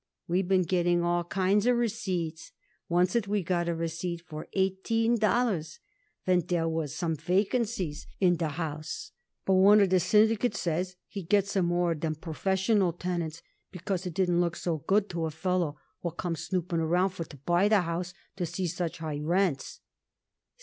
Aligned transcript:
"We've 0.27 0.47
been 0.47 0.63
getting 0.63 1.03
all 1.03 1.23
kinds 1.23 1.67
of 1.67 1.75
receipts. 1.77 2.53
Oncet 2.89 3.27
we 3.27 3.43
got 3.43 3.69
a 3.69 3.75
receipt 3.75 4.19
for 4.21 4.47
eighteen 4.53 5.19
dollars, 5.19 5.79
when 6.25 6.39
dere 6.39 6.67
was 6.67 6.95
some 6.95 7.15
vacancies 7.15 8.07
in 8.19 8.35
de 8.35 8.47
house, 8.47 9.11
but 9.45 9.53
one 9.53 9.79
of 9.79 9.89
de 9.89 9.99
syndicate 9.99 10.55
says 10.55 10.95
he'd 11.07 11.29
get 11.29 11.45
some 11.45 11.67
more 11.67 11.91
of 11.91 11.99
dem 11.99 12.15
'professional' 12.15 12.93
tenants, 12.93 13.43
because 13.71 14.07
it 14.07 14.15
didn't 14.15 14.41
look 14.41 14.55
so 14.55 14.79
good 14.87 15.07
to 15.11 15.25
a 15.25 15.29
feller 15.29 15.73
what 15.99 16.17
comes 16.17 16.45
snooping 16.45 16.79
around 16.79 17.09
for 17.09 17.23
to 17.23 17.37
buy 17.37 17.67
the 17.67 17.81
house, 17.81 18.11
to 18.37 18.47
see 18.47 18.65
such 18.65 18.97
high 18.97 19.19
rents." 19.19 19.81